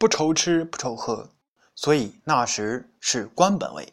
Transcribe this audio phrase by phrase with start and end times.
[0.00, 1.28] 不愁吃不愁喝，
[1.74, 3.92] 所以那时是官本位。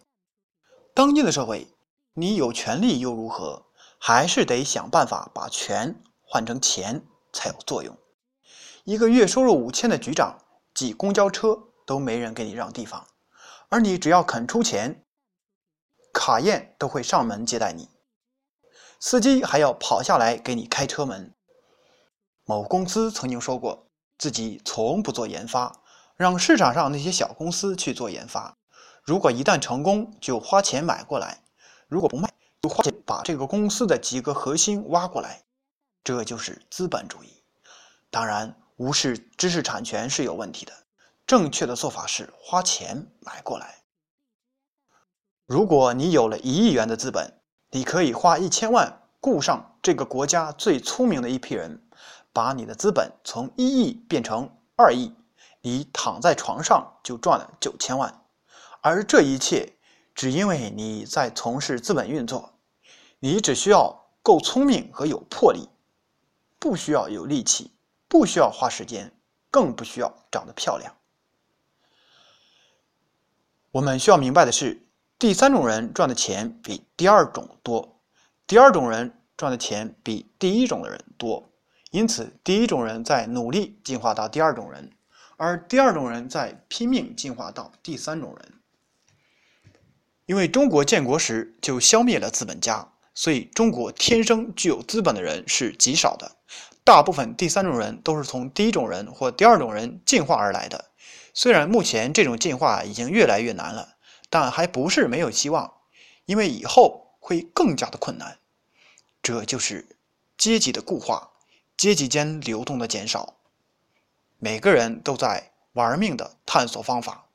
[0.93, 1.67] 当今的社会，
[2.13, 3.65] 你有权利又如何？
[3.99, 7.93] 还是得想办法把权换成钱才有作用。
[8.85, 10.39] 一个月收入五千的局长
[10.73, 13.05] 挤公交车都没人给你让地方，
[13.67, 15.03] 而你只要肯出钱，
[16.13, 17.89] 卡宴都会上门接待你，
[18.97, 21.35] 司机还要跑下来给你开车门。
[22.45, 25.75] 某公司曾经说过，自己从不做研发，
[26.17, 28.57] 让市场上那些小公司去做研发。
[29.03, 31.37] 如果一旦成功，就花钱买过来；
[31.87, 32.29] 如果不卖，
[32.61, 35.43] 就花钱把这个公司的几个核心挖过来。
[36.03, 37.29] 这就是资本主义。
[38.09, 40.73] 当然，无视知识产权是有问题的。
[41.25, 43.75] 正确的做法是花钱买过来。
[45.45, 47.39] 如果你有了一亿元的资本，
[47.69, 51.83] 你可以花一千万雇上这个国家最聪明的一批人。
[52.33, 55.11] 把你的资本从一亿变成二亿，
[55.61, 58.21] 你躺在床上就赚了九千万，
[58.81, 59.73] 而这一切
[60.15, 62.53] 只因为你在从事资本运作。
[63.19, 65.67] 你只需要够聪明和有魄力，
[66.59, 67.71] 不需要有力气，
[68.07, 69.11] 不需要花时间，
[69.49, 70.93] 更不需要长得漂亮。
[73.71, 74.85] 我们需要明白的是，
[75.17, 77.99] 第三种人赚的钱比第二种多，
[78.45, 81.49] 第二种人赚的钱比第一种的人多。
[81.89, 84.91] 因此，第一种人在努力进化到第二种人，
[85.37, 88.53] 而第二种人在拼命进化到第三种人。
[90.25, 96.35] 因为中国建国时就消灭了资本家，所以中国天生具有资本的人是极少的。
[96.83, 100.91] 大部分第三种人都是从第一种人或第二种人进化而来的。
[101.33, 103.95] 虽然目前这种进化已经越来越难了，
[104.29, 105.71] 但还不是没有希望，
[106.25, 108.39] 因为以后会更加的困难。
[109.21, 109.97] 这就是
[110.37, 111.31] 阶级的固化。
[111.77, 113.36] 阶级间流动的减少，
[114.39, 117.29] 每个人都在玩命的探索方法。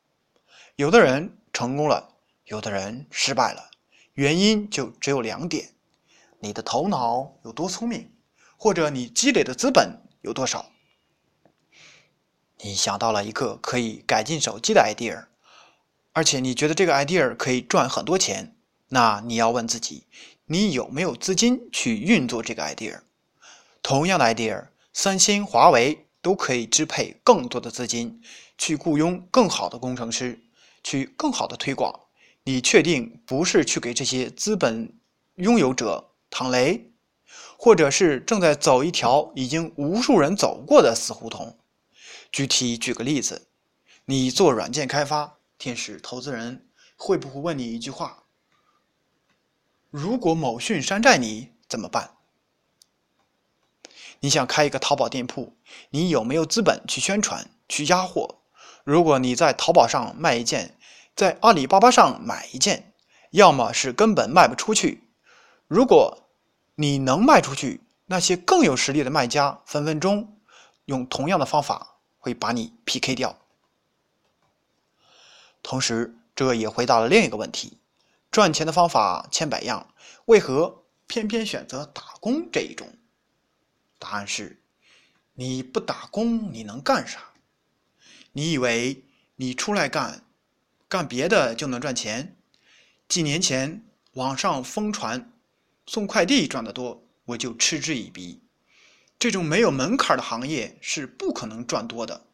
[0.75, 3.69] 有的人成功了，有的人失败了，
[4.13, 5.69] 原因就只有两点：
[6.39, 8.11] 你的头脑有多聪明，
[8.57, 10.71] 或者你积累的资本有多少。
[12.59, 15.25] 你想到了一个可以改进手机的 idea，
[16.13, 18.55] 而且你觉得这个 idea 可以赚很多钱，
[18.87, 20.07] 那你要问自己：
[20.45, 23.01] 你有没有资金去运作这个 idea？
[23.81, 28.19] 同样的 idea，三星、华为都可以支配更多的资金，
[28.57, 30.39] 去雇佣更好的工程师，
[30.81, 31.99] 去更好的推广。
[32.45, 34.97] 你确定不是去给这些资本
[35.35, 36.91] 拥有者趟雷，
[37.57, 41.57] 或者是正在走一条已经无数人走过的死胡同？
[42.31, 43.47] 具体举个例子，
[44.05, 48.23] 你做软件开发，天使投资人会不会问你一句话：
[49.89, 52.15] 如果某讯山寨你怎么办？
[54.19, 55.55] 你想开一个淘宝店铺，
[55.89, 58.39] 你有没有资本去宣传、去压货？
[58.83, 60.77] 如果你在淘宝上卖一件，
[61.15, 62.93] 在阿里巴巴上买一件，
[63.31, 65.03] 要么是根本卖不出去。
[65.67, 66.29] 如果
[66.75, 70.37] 你能卖出去，那些更有实力的卖家分分钟
[70.85, 73.37] 用同样的方法会把你 PK 掉。
[75.61, 77.77] 同时，这也回答了另一个问题：
[78.29, 79.87] 赚钱的方法千百样，
[80.25, 82.87] 为何偏偏选择打工这一种？
[84.03, 84.59] 答案是：
[85.33, 87.31] 你不打工，你能干啥？
[88.33, 89.05] 你以为
[89.37, 90.25] 你出来干，
[90.89, 92.35] 干别的就能赚钱？
[93.07, 93.81] 几年前
[94.15, 95.31] 网上疯传
[95.85, 98.41] 送快递赚得多，我就嗤之以鼻。
[99.17, 102.25] 这种没有门槛的行业是不可能赚多的。